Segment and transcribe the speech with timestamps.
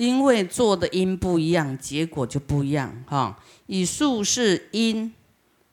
[0.00, 3.38] 因为做的因不一样，结果就不一样哈。
[3.66, 5.12] 以术是因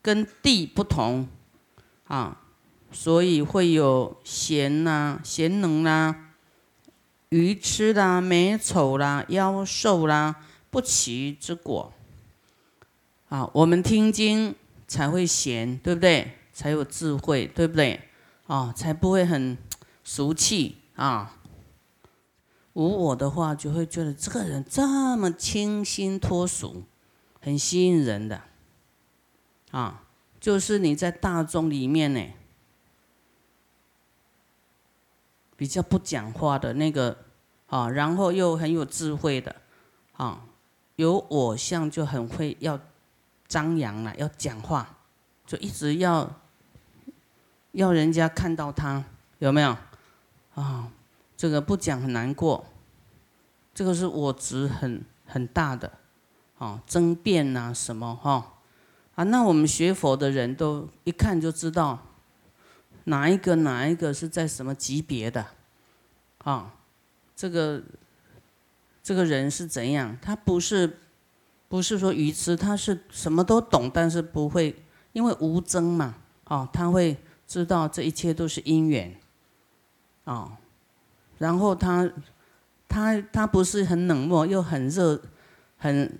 [0.01, 1.25] 跟地不同
[2.07, 2.37] 啊，
[2.91, 6.33] 所以会有贤呐、贤能啦、
[7.29, 10.35] 愚痴啦、美丑啦、妖兽啦、
[10.69, 11.93] 不齐之果
[13.29, 13.49] 啊。
[13.53, 14.53] 我们听经
[14.89, 16.33] 才会贤，对不对？
[16.51, 18.01] 才有智慧，对不对？
[18.47, 19.57] 啊，才不会很
[20.03, 21.36] 俗气啊。
[22.77, 26.83] 无我的话，就会觉得这个人这么清新脱俗，
[27.41, 28.39] 很吸引人的，
[29.71, 30.03] 啊，
[30.39, 32.23] 就是你在大众里面呢，
[35.55, 37.17] 比较不讲话的那个，
[37.65, 39.55] 啊，然后又很有智慧的，
[40.15, 40.45] 啊，
[40.97, 42.79] 有我相就很会要
[43.47, 44.97] 张扬了，要讲话，
[45.47, 46.31] 就一直要
[47.71, 49.03] 要人家看到他，
[49.39, 49.75] 有没有？
[50.53, 50.91] 啊。
[51.37, 52.65] 这个不讲很难过，
[53.71, 55.99] 这个是我执很很大的，
[56.57, 58.55] 啊，争辩呐什么哈，
[59.13, 62.07] 啊，那我们学佛的人都一看就知道，
[63.03, 65.45] 哪一个哪一个是在什么级别的，
[66.39, 66.73] 啊，
[67.35, 67.83] 这个
[69.03, 70.17] 这个人是怎样？
[70.19, 70.97] 他不是
[71.69, 74.75] 不是说愚痴，他是什么都懂，但是不会
[75.13, 76.15] 因为无争嘛，
[76.45, 77.15] 啊，他会
[77.45, 79.15] 知道这一切都是因缘，
[80.23, 80.57] 啊。
[81.37, 82.09] 然后他，
[82.87, 85.21] 他他不是很冷漠，又很热，
[85.77, 86.19] 很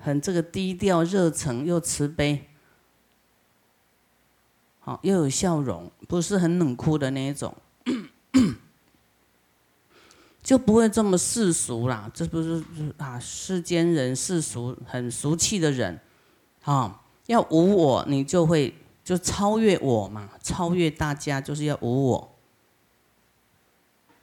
[0.00, 2.48] 很这个低调、热忱又慈悲，
[4.80, 7.54] 好又有笑容，不是很冷酷的那一种，
[10.42, 12.10] 就不会这么世俗啦。
[12.12, 12.64] 这不是
[12.96, 16.00] 啊，世间人世俗很俗气的人，
[16.64, 18.74] 啊，要无我，你就会
[19.04, 22.34] 就超越我嘛，超越大家就是要无我。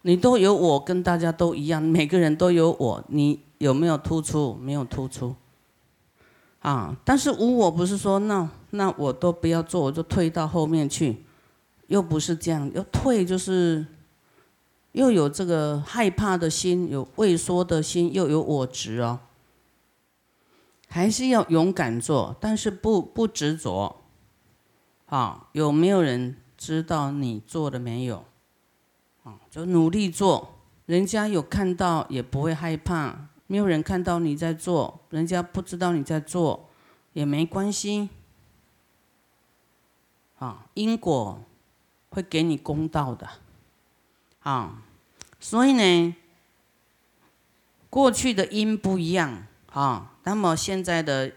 [0.07, 3.03] 你都有我，跟大家都一样，每个人都有我。
[3.07, 4.53] 你有没有突出？
[4.61, 5.35] 没有突出。
[6.59, 11.25] 啊，但是无我不是说那那我都不要做，我就退到后面去，
[11.87, 12.71] 又不是这样。
[12.75, 13.83] 要退就是
[14.91, 19.21] 又有这个害怕的心，有畏缩的心，又有我执哦。
[20.87, 24.03] 还是要勇敢做，但是不不执着。
[25.07, 28.23] 啊，有没有人知道你做了没有？
[29.25, 30.55] 啊，就努力做，
[30.85, 36.69] 人家有看到也不会害怕，没有人看到你在做，人家不知道你在做，
[37.13, 38.09] 也没关系。
[40.37, 41.41] 啊，因果
[42.09, 43.27] 会给你公道的，
[44.41, 44.83] 啊，
[45.39, 46.15] 所以呢，
[47.89, 51.31] 过去的因不一样，啊，那么现在的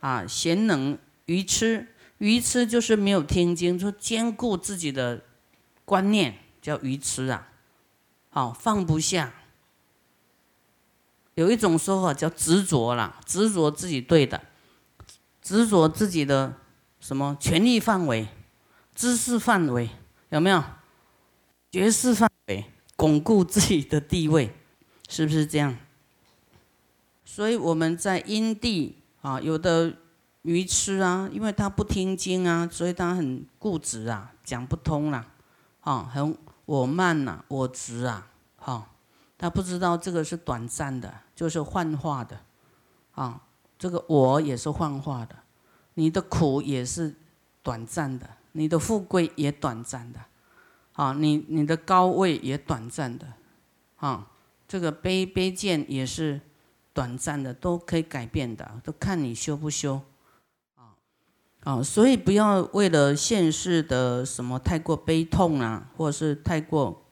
[0.00, 1.88] 啊贤能愚痴，
[2.18, 5.22] 愚痴就是没有听经，就兼顾自己的
[5.84, 6.38] 观念。
[6.64, 7.46] 叫愚痴啊，
[8.30, 9.30] 好放不下。
[11.34, 14.40] 有一种说法叫执着啦，执着自己对的，
[15.42, 16.54] 执着自己的
[17.00, 18.26] 什么权利范围、
[18.94, 19.90] 知识范围，
[20.30, 20.64] 有没有？
[21.70, 22.64] 爵士范围，
[22.96, 24.50] 巩固自己的地位，
[25.06, 25.76] 是不是这样？
[27.26, 29.98] 所以我们在因地啊，有的
[30.40, 35.26] 愚痴啊，因为他不听经啊，所以他很固执啊，讲不通啦，
[35.80, 36.34] 啊，很。
[36.64, 38.90] 我慢呐，我执啊，哈，
[39.36, 42.40] 他不知道这个是短暂的，就是幻化的，
[43.12, 43.42] 啊，
[43.78, 45.36] 这个我也是幻化的，
[45.94, 47.14] 你的苦也是
[47.62, 50.20] 短暂的，你的富贵也短暂的，
[50.94, 53.26] 啊，你你的高位也短暂的，
[53.96, 54.30] 啊，
[54.66, 56.40] 这个卑卑贱也是
[56.92, 60.00] 短暂的，都可以改变的，都看你修不修。
[61.64, 67.02] 啊，所以不要为了现世的什么太过悲痛啊，或者是太过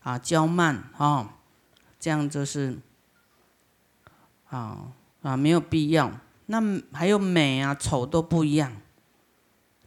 [0.00, 1.36] 啊娇慢啊，
[2.00, 2.78] 这样就是
[4.48, 4.88] 啊
[5.20, 6.10] 啊没有必要。
[6.46, 6.58] 那
[6.90, 8.72] 还有美啊丑都不一样，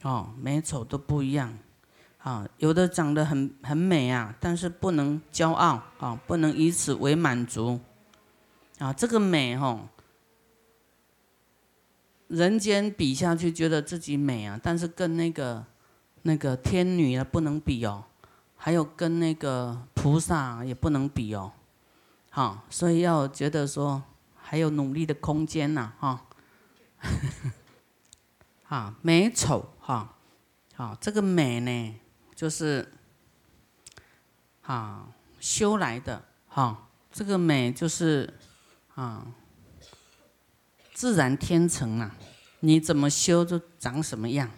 [0.04, 1.52] 哦美丑都不一样
[2.20, 7.80] 啊，有的长得很很美啊，但是不能骄傲啊，不能以此为满足
[8.78, 9.88] 啊，这个美哦。
[12.32, 15.66] 人间比下去，觉得自己美啊，但是跟那个
[16.22, 18.06] 那个天女啊不能比哦，
[18.56, 21.52] 还有跟那个菩萨也不能比哦，
[22.30, 24.02] 好，所以要觉得说
[24.34, 26.26] 还有努力的空间呐，哈，
[28.70, 30.16] 啊，美丑哈，
[30.74, 31.96] 好，这个美呢，
[32.34, 32.94] 就是
[34.62, 35.10] 啊
[35.42, 38.34] 修来的哈，这个美就是
[38.96, 39.28] 啊。
[41.02, 42.16] 自然天成啊，
[42.60, 44.52] 你怎么修就长什么样，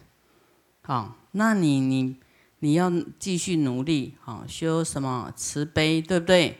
[0.81, 2.19] 好，那你你
[2.59, 6.57] 你要继续努力，好，修什么慈悲，对不对？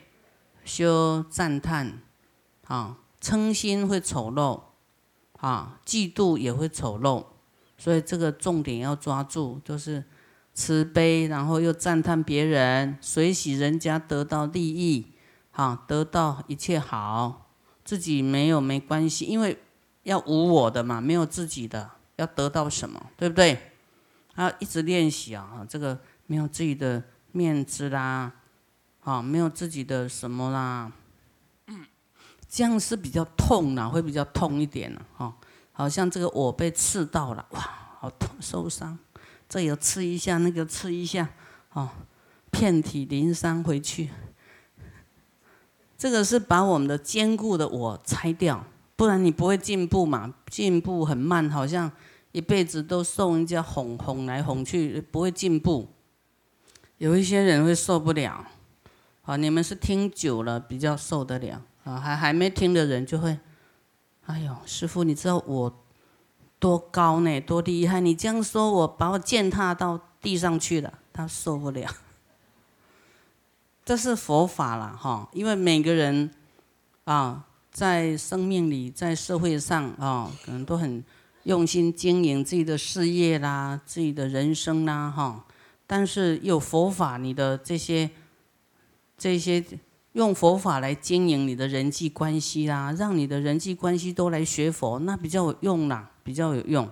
[0.63, 1.99] 修赞叹，
[2.67, 4.61] 啊，嗔心会丑陋，
[5.33, 7.25] 啊，嫉妒也会丑陋，
[7.77, 10.05] 所以这个重点要抓住，就是
[10.53, 15.07] 慈悲，然后又赞叹别人，随喜人家得到利益，
[15.51, 17.49] 好，得到一切好，
[17.83, 19.57] 自己没有没关系，因为
[20.03, 23.71] 要无我的嘛，没有自己的，要得到什么，对不对？
[24.35, 28.31] 要一直练习啊，这个没有自己的面子啦，
[29.01, 30.91] 啊，没有自己的什么啦。
[32.47, 35.35] 这样是比较痛的，会比较痛一点的哈。
[35.71, 37.59] 好像这个我被刺到了，哇，
[37.99, 38.97] 好痛，受伤。
[39.49, 41.29] 这有刺一下，那个刺一下，
[41.71, 41.89] 哦，
[42.51, 44.09] 遍体鳞伤回去。
[45.97, 48.63] 这个是把我们的坚固的我拆掉，
[49.03, 50.33] 不然你不会进步嘛。
[50.47, 51.91] 进步很慢，好像
[52.31, 55.89] 一辈子都受人家哄哄来哄去，不会进步。
[56.99, 58.45] 有一些人会受不了，
[59.23, 61.61] 啊，你们是听久了比较受得了。
[61.83, 63.37] 啊，还还没听的人就会，
[64.25, 65.83] 哎呦，师傅，你知道我
[66.59, 67.41] 多高呢？
[67.41, 67.99] 多厉害？
[67.99, 71.93] 你这样说，我把我践踏到地上去了，他受不了。
[73.83, 76.31] 这是佛法了哈，因为每个人
[77.03, 81.03] 啊，在生命里，在社会上啊，可能都很
[81.43, 85.43] 用心经营自己的事业啦，自己的人生啦哈。
[85.85, 88.09] 但是有佛法，你的这些
[89.17, 89.61] 这些。
[90.13, 96.87] 用佛法来经营你的人际关系啦，让你的人际关系都来学佛，那比较有用啦，比较有用。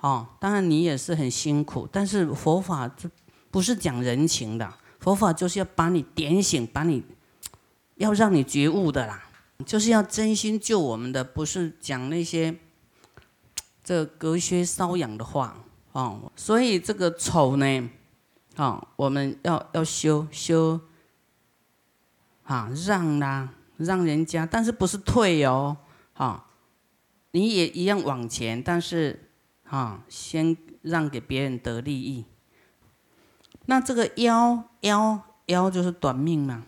[0.00, 3.10] 哦，当然你也是很辛苦，但是佛法就
[3.50, 7.04] 不是讲人情的，佛法就是要把你点醒，把你
[7.96, 9.22] 要让你觉悟的啦，
[9.64, 12.56] 就是要真心救我们的，不是讲那些
[13.84, 16.30] 这隔靴搔痒的话哦。
[16.36, 17.90] 所以这个丑呢，
[18.56, 20.80] 啊，我们要要修修。
[22.42, 25.76] 啊，让啦，让人家，但是不是退哦，
[26.14, 26.46] 啊，
[27.30, 29.30] 你也一样往前，但是
[29.68, 32.24] 啊，先让给别人得利益。
[33.66, 36.64] 那这个夭夭夭就是短命嘛，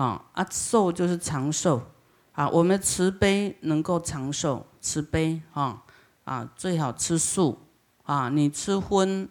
[0.00, 1.82] 啊啊寿就是长寿，
[2.32, 5.84] 啊，我们慈悲能够长寿，慈悲啊
[6.24, 7.58] 啊最好吃素，
[8.04, 9.28] 啊你吃荤，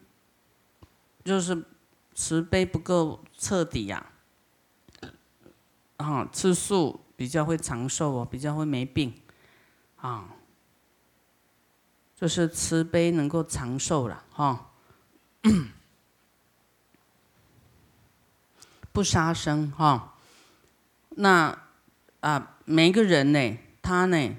[1.25, 1.65] 就是
[2.13, 4.05] 慈悲不够彻底呀。
[5.97, 9.11] 啊，吃素比较会长寿哦，比较会没病，
[9.95, 10.29] 啊，
[12.15, 14.69] 就是慈悲能够长寿了哈。
[18.93, 20.13] 不杀生哈，
[21.21, 21.57] 那
[22.21, 24.35] 啊，每一个人呢，他呢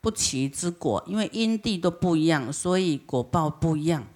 [0.00, 4.06] 不齐之果，因为因地都不一样，所以果报不一样，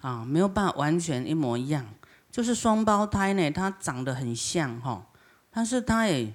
[0.00, 1.86] 啊，没有办法完全一模一样。
[2.30, 5.06] 就是双胞胎呢，他长得很像哈。
[5.50, 6.32] 但是他也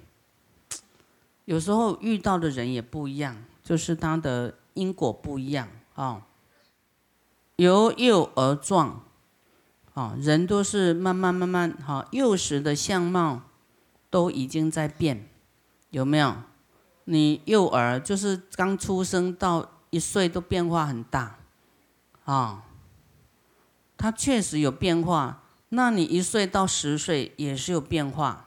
[1.46, 6.22] 有时候遇到的人也不一样，就是他的因果不一样啊。
[7.56, 9.02] 由幼而壮，
[9.94, 13.42] 啊，人都是慢慢慢慢哈，幼时的相貌
[14.10, 15.28] 都已经在变，
[15.90, 16.36] 有没有？
[17.04, 21.38] 你幼儿就是刚出生到一岁都变化很大，
[22.24, 22.64] 啊，
[23.96, 25.42] 他确实有变化。
[25.70, 28.46] 那你一岁到十岁也是有变化。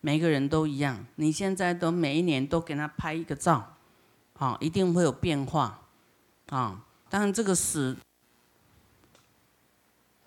[0.00, 3.76] 每个人都一样，你现在都每一年都给他拍一个照，
[4.34, 5.80] 好，一定会有变化，
[6.48, 7.96] 啊，当然这个死，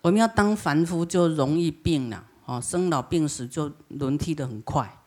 [0.00, 4.98] 我们要当凡夫就容易病了，哦，生老病死就轮替的很快，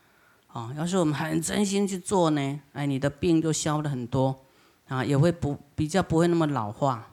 [0.46, 4.40] 啊，要是我们很真心去做呢，哎，你的病就消了很多，
[4.88, 7.08] 啊，也会不比较不会那么老化，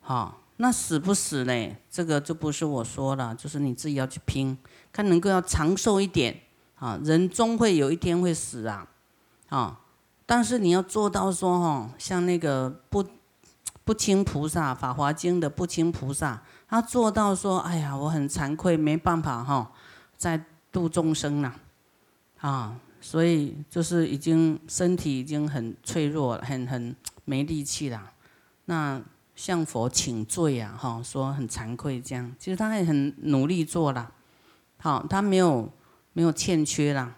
[0.00, 1.76] 好，那死不死呢？
[1.90, 4.56] 这个就不是我说了，就是你自己要去拼，
[4.90, 6.40] 看能够要长寿一点。
[6.78, 8.86] 啊，人终会有一天会死啊，
[9.48, 9.80] 啊！
[10.26, 13.02] 但是你要做到说哈，像那个不
[13.86, 19.72] 不清菩萨，《法华经》的不清菩萨，他做到说，哎呀，我很惭愧，没办法哈，
[20.18, 21.54] 在度众生呐，
[22.40, 28.12] 啊，所以就是已经身体已经很脆弱，很很没力气了。
[28.64, 29.00] 那
[29.36, 34.12] 向佛请罪啊，哈，说很惭愧这样，其实他也很努力做了，
[34.78, 35.72] 好，他没有。
[36.16, 37.14] 没有欠缺啦，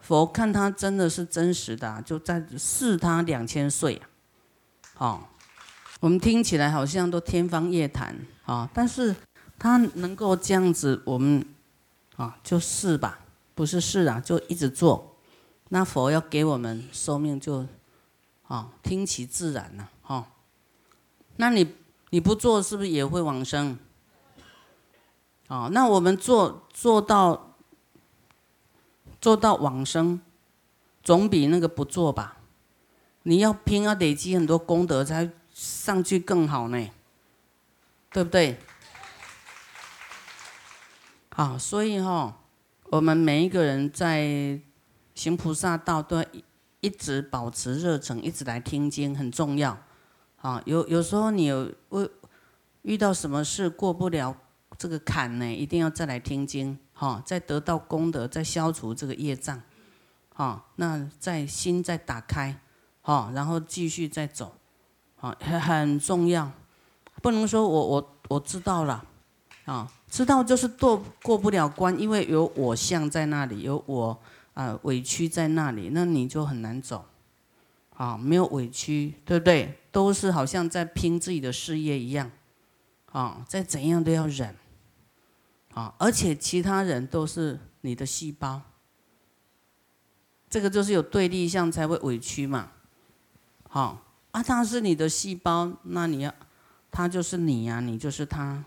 [0.00, 4.02] 佛看他真的是真实的，就在试他两千岁，
[4.98, 5.22] 哦，
[6.00, 9.14] 我们听起来好像都天方夜谭啊，但是
[9.58, 11.44] 他能够这样子，我们
[12.16, 13.20] 啊就是吧，
[13.54, 15.16] 不是试啊，就一直做，
[15.70, 17.66] 那佛要给我们寿命就
[18.46, 20.26] 啊听其自然了，哈，
[21.36, 21.74] 那你
[22.10, 23.78] 你不做是不是也会往生？
[25.48, 27.42] 哦，那我们做做到。
[29.18, 30.20] 做到往生，
[31.02, 32.36] 总比那个不做吧。
[33.24, 36.90] 你要拼，要累积很多功德才上去更好呢，
[38.10, 38.58] 对不对？
[41.30, 42.42] 好，所以哈，
[42.90, 44.60] 我们每一个人在
[45.14, 46.22] 行菩萨道，都
[46.80, 49.78] 一直保持热忱，一直来听经，很重要。
[50.42, 52.10] 啊，有有时候你有遇
[52.82, 54.36] 遇到什么事过不了
[54.76, 59.62] 这个坎呢，一定要再来听经，哈，再得到功德，再消除这个业障，
[60.34, 62.60] 哈，那在心再打开。
[63.00, 64.58] 好，然后继续再走，
[65.16, 66.50] 好，很很重要，
[67.22, 69.04] 不能说我我我知道了，
[69.64, 74.16] 啊，知道就是过过不了关，因为有我相在那里，有我
[74.54, 77.06] 啊委屈在那里，那你就很难走，
[77.96, 79.78] 啊，没有委屈，对不对？
[79.90, 82.30] 都是好像在拼自己的事业一样，
[83.12, 84.54] 啊，再怎样都要忍，
[85.72, 88.60] 啊，而且其他人都是你的细胞，
[90.50, 92.72] 这个就是有对立相才会委屈嘛。
[93.68, 94.02] 好
[94.36, 96.34] 啊，他是你的细胞，那你要，
[96.90, 98.62] 他就是你呀，你就是他，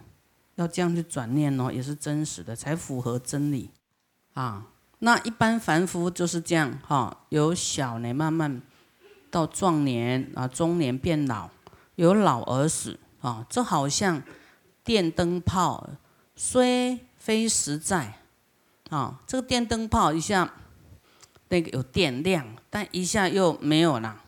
[0.56, 3.70] 要这样去转念哦，也是真实的，才符合真理
[4.34, 4.66] 啊。
[4.98, 8.64] 那一般凡夫就是这样哈，由小年慢慢
[9.30, 11.52] 到壮年啊，中年变老，
[11.98, 13.46] 由老而死啊。
[13.48, 14.24] 这好像
[14.84, 15.88] 电灯泡，
[16.36, 18.16] 虽非实在
[18.90, 20.52] 啊，这个电灯泡一下
[21.50, 24.24] 那个有电量，但一下又没有了。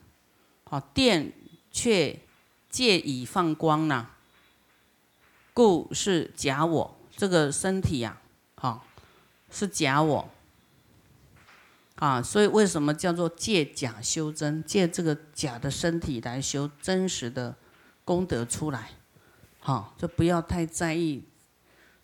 [0.71, 1.33] 好，电
[1.69, 2.17] 却
[2.69, 4.07] 借以放光呢，
[5.53, 6.97] 故是假我。
[7.17, 8.21] 这个身体呀，
[8.55, 8.87] 好
[9.51, 10.29] 是假我
[11.95, 14.63] 啊，所以为什么叫做借假修真？
[14.63, 17.57] 借这个假的身体来修真实的
[18.05, 18.91] 功德出来，
[19.59, 21.25] 好，就不要太在意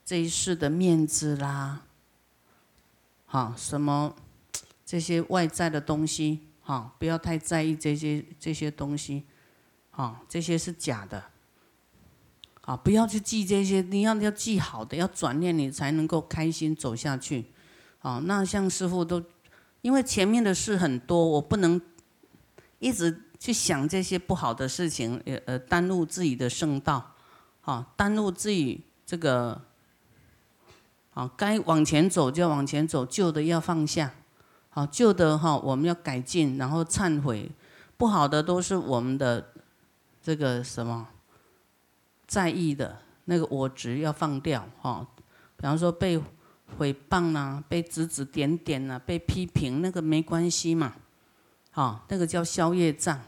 [0.03, 1.83] 这一世的面子啦，
[3.25, 4.13] 好，什么
[4.86, 6.46] 这些外在的东西。
[6.67, 9.24] 啊，不要太在意这些这些东西，
[9.91, 11.24] 啊，这些是假的，
[12.63, 17.45] 啊，不要去记这些，你要要记好的，要转念，你才能够开心走下去，
[18.00, 19.24] 啊，那像师傅都，
[19.81, 21.79] 因为前面的事很多，我不能
[22.79, 27.15] 一直去想这些不好的事情，呃呃，耽误自己的圣道，
[27.62, 29.62] 啊，耽误自己这个，
[31.13, 34.13] 啊，该往前走就往前走，旧的要放下。
[34.77, 37.50] 好旧的哈，我们要改进，然后忏悔；
[37.98, 39.43] 不好的都是我们的
[40.22, 41.07] 这个什么
[42.27, 45.03] 在意的那个我执要放掉哈。
[45.55, 46.15] 比方说被
[46.77, 50.93] 诽谤啦，被指指点点啦，被批评那个没关系嘛，
[51.72, 53.19] 好，那个叫消业障。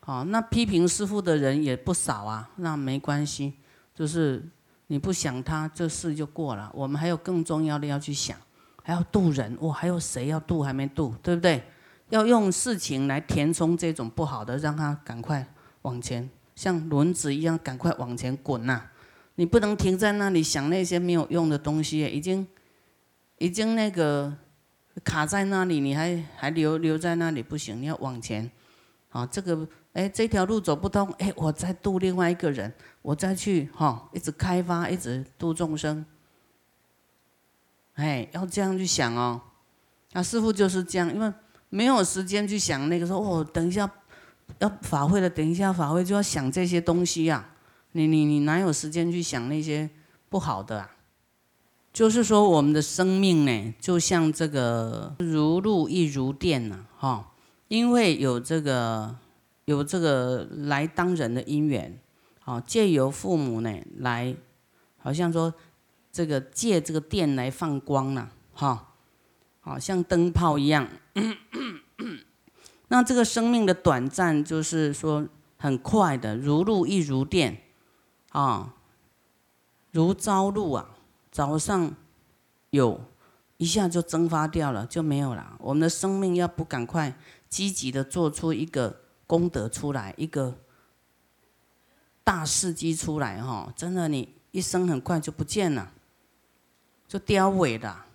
[0.00, 3.54] 好，那批评师傅的人也不少啊，那没关系，
[3.94, 4.46] 就是
[4.88, 6.70] 你不想他，这事就过了。
[6.74, 8.36] 我们还有更重要的要去想。
[8.82, 11.62] 还要渡人，哇，还有谁要渡还没渡，对不对？
[12.10, 15.46] 要用事情来填充这种不好的，让他赶快
[15.82, 18.82] 往前，像轮子一样赶快往前滚呐！
[19.36, 22.46] 你不能停在那里想那些没有用的东西，已经
[23.38, 24.30] 已经那个
[25.02, 28.50] 卡在那里，你还还留留在那里不行，你要往前。
[29.08, 32.72] 啊，这个哎，这条路走不通，哎，我再渡另外一个人，
[33.02, 36.04] 我再去哈，一直开发，一直渡众生。
[37.94, 39.40] 哎，要这样去想哦。
[40.12, 41.32] 那师傅就是这样，因为
[41.68, 43.90] 没有时间去想那个说哦，等一下
[44.58, 47.50] 要法会了，等一下法会就要想这些东西呀。
[47.92, 49.88] 你你你哪有时间去想那些
[50.28, 50.90] 不好的啊？
[51.92, 57.32] 就是说我们的生命呢，就像这个如露亦如电呐，哈，
[57.68, 59.14] 因为有这个
[59.66, 61.98] 有这个来当人的因缘，
[62.40, 64.34] 好借由父母呢来，
[64.96, 65.52] 好像说。
[66.12, 68.94] 这个借这个电来放光了，哈，
[69.60, 70.86] 好像灯泡一样。
[72.88, 75.26] 那这个生命的短暂，就是说
[75.56, 77.62] 很快的，如露亦如电，
[78.28, 78.74] 啊，
[79.92, 80.90] 如朝露啊，
[81.30, 81.94] 早上
[82.68, 83.00] 有
[83.56, 85.56] 一下就蒸发掉了，就没有了。
[85.60, 87.16] 我们的生命要不赶快
[87.48, 90.58] 积极的做出一个功德出来，一个
[92.22, 95.90] 大事迹出来，哈，真的你一生很快就不见了。
[97.12, 98.06] 就凋萎了，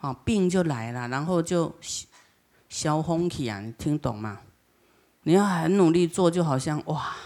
[0.00, 1.74] 啊，病就来了，然后就
[2.68, 4.40] 消风起啊，你听懂吗？
[5.22, 7.16] 你要很努力做，就好像哇，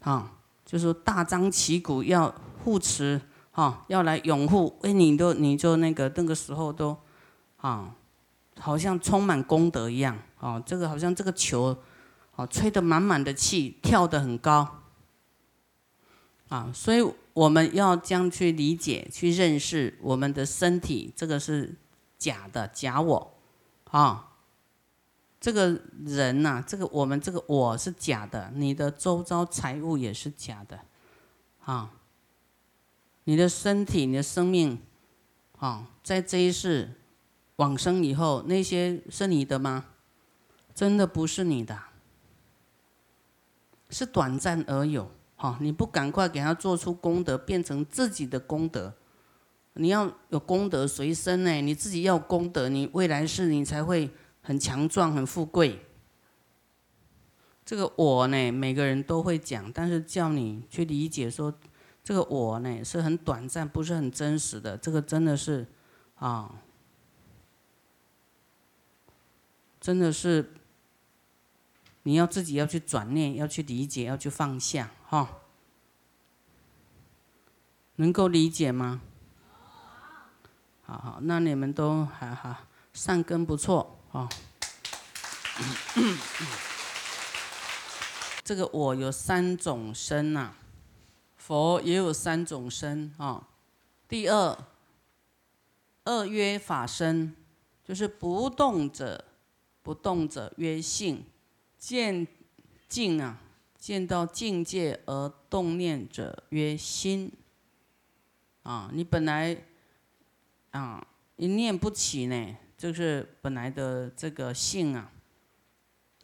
[0.00, 0.30] 啊，
[0.66, 3.18] 就是大张旗鼓要护持，
[3.50, 6.94] 哈，要来拥护，哎，你都你就那个那个时候都，
[7.56, 7.94] 啊，
[8.60, 11.74] 好像充满功德一样，哦，这个好像这个球，
[12.36, 14.82] 哦，吹得满满的气，跳得很高，
[16.50, 17.02] 啊，所以。
[17.34, 21.74] 我们要将去理解、去认识我们的身体，这个是
[22.16, 23.34] 假的假我，
[23.90, 24.32] 啊，
[25.40, 30.80] 这个人呐，这个我们这个我是假的，你的周遭财物也是假的，
[31.64, 31.90] 啊，
[33.24, 34.80] 你的身体、你的生命，
[35.58, 36.94] 啊，在这一世
[37.56, 39.86] 往生以后，那些是你的吗？
[40.72, 41.78] 真的不是你的，
[43.90, 45.10] 是短暂而有。
[45.44, 48.94] 哦，你不赶快给他做出功德，变成自己的功德。
[49.74, 54.10] 你要有功德随身呢，你自己要功德，你未来世你才会
[54.40, 55.84] 很强壮、很富贵。
[57.62, 61.52] 这个我呢，每个人都会讲，但是叫你去理解说，
[62.02, 64.78] 这个我呢是很短暂，不是很真实的。
[64.78, 65.66] 这个真的是，
[66.14, 66.62] 啊，
[69.78, 70.54] 真的是，
[72.04, 75.40] 你要自己要去转念，要去理解，要去放下，哈，
[77.96, 79.00] 能够理解吗？
[80.82, 84.28] 好好，那你们都还好，善根不错啊。
[88.44, 90.52] 这个我有三种身呐，
[91.38, 93.48] 佛也有三种身啊。
[94.06, 94.58] 第二，
[96.04, 97.34] 二曰法身，
[97.82, 99.24] 就是不动者，
[99.82, 101.24] 不动者曰性，
[101.86, 102.26] 见
[102.88, 103.38] 境啊，
[103.76, 107.30] 见到境界而动念者曰心。
[108.62, 109.54] 啊，你本来。
[110.70, 115.12] 啊，一念不起呢，就是本来的这个性啊，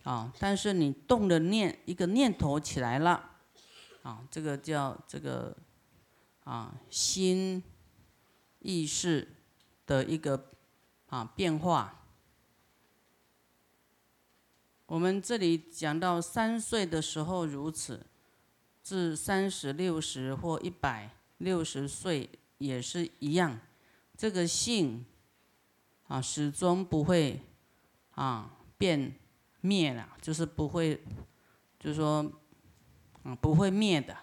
[0.03, 3.31] 啊，但是你动的念，一个念头起来了，
[4.03, 5.57] 啊，这个叫这个
[6.43, 7.63] 啊心
[8.59, 9.29] 意识
[9.87, 10.51] 的一个
[11.11, 12.00] 啊变化。
[14.91, 18.05] 我们这里讲到三岁的时候如此，
[18.83, 22.29] 至三十六十或一百六十岁
[22.59, 23.57] 也是一样。
[24.17, 25.07] 这个性
[26.09, 27.41] 啊，始终不会
[28.17, 29.15] 啊变
[29.61, 31.01] 灭了，就是不会，
[31.79, 32.29] 就是说，
[33.23, 34.17] 啊不会灭的。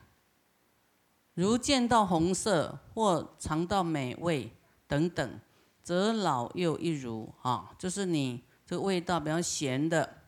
[1.36, 4.52] 如见到红色或尝到美味
[4.86, 5.40] 等等，
[5.82, 10.24] 则老幼一如啊，就是你这个味道比较咸的，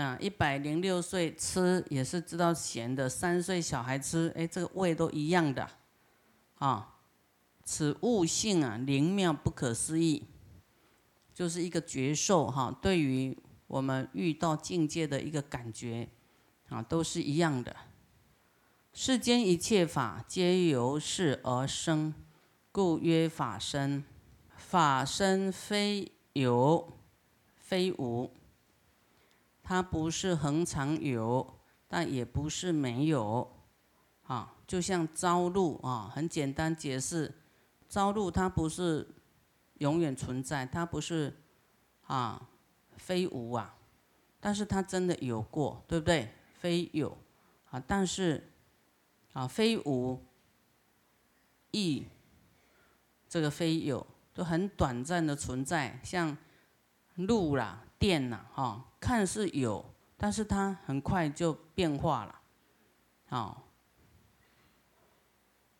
[0.00, 5.68] 啊一百零六岁吃也是知道咸的，三岁小孩吃，哎这个味都一样的，
[6.54, 6.94] 啊。
[7.70, 10.24] 此悟性啊，灵妙不可思议，
[11.34, 12.74] 就是一个觉受哈。
[12.80, 16.08] 对于我们遇到境界的一个感觉
[16.70, 17.76] 啊，都是一样的。
[18.94, 22.14] 世间一切法皆由是而生，
[22.72, 24.02] 故曰法身。
[24.56, 26.98] 法身非有，
[27.56, 28.30] 非无，
[29.68, 33.46] 它不是恒常有，但也不是没有。
[34.22, 37.34] 啊，就像朝露啊，很简单解释。
[37.86, 39.06] 朝露它不是
[39.74, 41.36] 永远存在，它不是
[42.06, 42.48] 啊
[42.96, 43.76] 非无啊，
[44.40, 46.32] 但是它真的有过，对不对？
[46.54, 47.14] 非有
[47.70, 48.50] 啊，但是
[49.34, 50.24] 啊非无
[51.72, 52.06] 亦
[53.28, 56.34] 这个非有都很短暂的存在，像
[57.16, 59.84] 露啦、电啦，哈，看似有，
[60.16, 62.40] 但是它很快就变化了，
[63.26, 63.62] 好，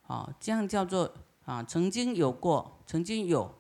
[0.02, 1.14] 好，这样叫做。
[1.48, 3.54] 啊，曾经有过，曾经有，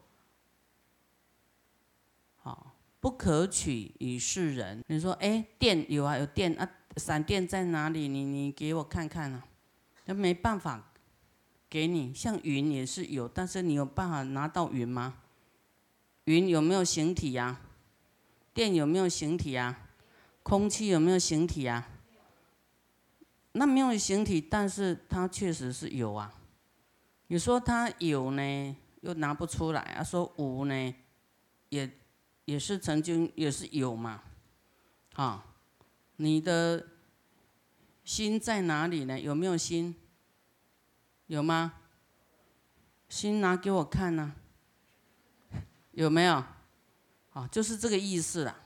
[2.36, 4.84] 好，不可取与世人。
[4.88, 8.06] 你说，哎，电有啊，有电啊，闪电在哪里？
[8.06, 9.42] 你你给我看看啊，
[10.04, 10.92] 那没办法
[11.70, 12.12] 给你。
[12.12, 15.14] 像云也是有，但是你有办法拿到云吗？
[16.24, 17.58] 云有没有形体呀？
[18.58, 19.86] 电有没有形体啊？
[20.42, 21.88] 空气有没有形体啊？
[23.52, 26.34] 那没有形体，但是它确实是有啊。
[27.28, 30.94] 你说他有呢，又拿不出来；啊，说无呢，
[31.68, 31.88] 也
[32.46, 34.24] 也是曾经也是有嘛，
[35.14, 35.54] 啊，
[36.16, 36.84] 你的
[38.02, 39.20] 心在哪里呢？
[39.20, 39.94] 有没有心？
[41.28, 41.74] 有吗？
[43.08, 44.34] 心拿给我看呢？
[45.92, 46.44] 有没有？
[47.38, 48.56] 啊，就是这个意思啦。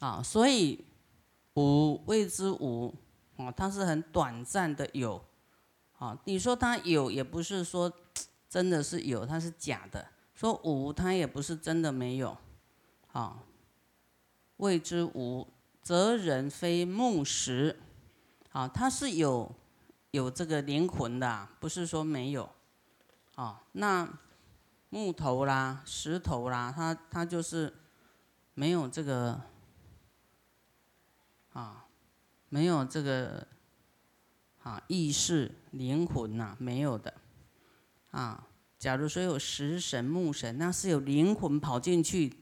[0.00, 0.84] 啊，所以
[1.54, 2.94] 无谓之无，
[3.38, 5.24] 啊，它是很短暂的有。
[5.98, 7.90] 啊，你说它有，也不是说
[8.50, 10.04] 真的是有，它是假的；
[10.34, 12.36] 说无，它也不是真的没有。
[13.12, 13.42] 啊，
[14.58, 15.48] 谓之无，
[15.80, 17.80] 则人非木石。
[18.52, 19.50] 啊，它是有
[20.10, 22.50] 有这个灵魂的，不是说没有。
[23.36, 24.06] 啊，那
[24.90, 27.72] 木头啦、石头啦，它它就是
[28.54, 29.40] 没有这个
[31.52, 31.86] 啊，
[32.48, 33.46] 没有这个。
[34.64, 37.14] 啊，意识、灵魂呐，没有的，
[38.10, 38.46] 啊，
[38.78, 42.34] 假如说有食神、木神，那是有灵魂跑进去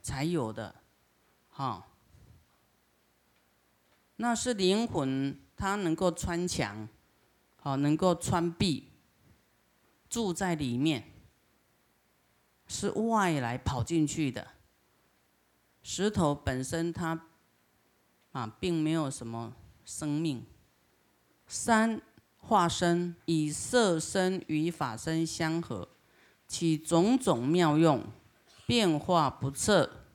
[0.00, 0.76] 才有的，
[1.50, 1.88] 哈。
[4.16, 6.88] 那是灵魂，它能够穿墙，
[7.56, 8.88] 好，能够穿壁，
[10.08, 11.11] 住在里面，
[12.72, 14.48] 是外来跑进去的。
[15.82, 17.26] 石头本身它
[18.32, 19.52] 啊，并没有什么
[19.84, 20.44] 生命。
[21.46, 22.00] 三
[22.38, 25.86] 化身以色身与法身相合，
[26.48, 28.02] 其种种妙用，
[28.66, 30.06] 变化不测。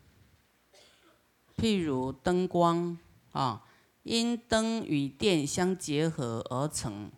[1.55, 2.97] 譬如灯光
[3.31, 3.63] 啊。
[4.03, 7.11] 因灯与电相结合而成，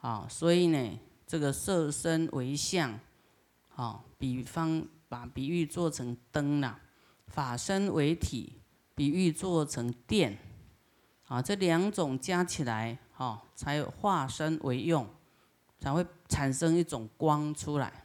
[0.00, 3.00] 啊，所以呢，这个色身为相，
[3.76, 6.80] 啊，比方把比喻做成灯啦，
[7.28, 8.60] 法身为体，
[8.94, 10.38] 比喻做成电，
[11.28, 15.08] 啊，这两种加起来，哈，才有化身为用，
[15.78, 18.04] 才会产生一种光出来，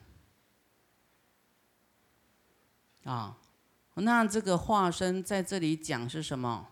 [3.06, 3.38] 啊，
[3.96, 6.68] 那这个化身在这里讲是什么？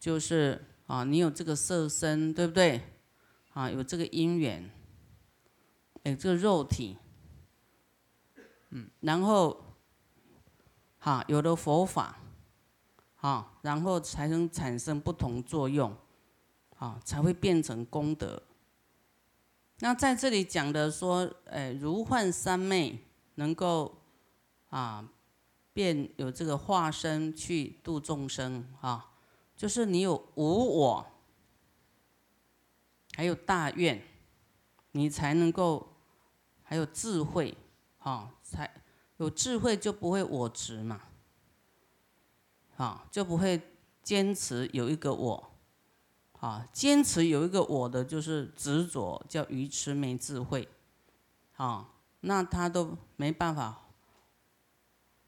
[0.00, 2.82] 就是啊，你有这个色身，对不对？
[3.52, 4.68] 啊，有这个因缘，
[6.02, 6.98] 有这个肉体，
[8.76, 9.56] 嗯，然后，
[10.98, 12.16] 哈，有了佛法，
[13.20, 15.96] 啊，然后才能产生不同作用，
[16.78, 18.42] 啊，才会变成功德。
[19.78, 22.98] 那在这里讲的说，呃，如幻三昧，
[23.36, 23.94] 能够
[24.70, 25.08] 啊，
[25.72, 29.12] 变有这个化身去度众生，啊。
[29.56, 31.06] 就是你有无我，
[33.12, 34.02] 还有大愿，
[34.90, 35.94] 你才能够
[36.64, 37.56] 还有智慧，
[38.04, 38.72] 哦，才
[39.16, 41.00] 有智慧就不会我执嘛，
[42.76, 43.60] 啊，就不会
[44.02, 45.50] 坚持有一个我，
[46.40, 50.68] 啊，坚持有一个我的就是执着，叫愚痴没智慧，
[51.56, 51.88] 啊，
[52.20, 53.82] 那他都没办法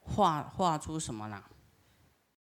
[0.01, 1.51] 画画出什么了。